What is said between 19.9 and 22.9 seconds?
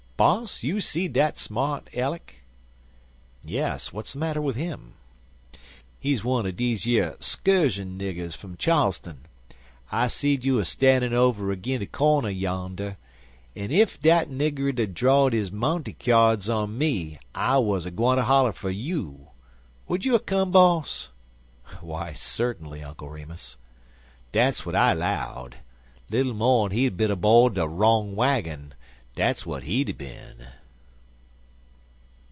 you er come, boss?" "Why, certainly,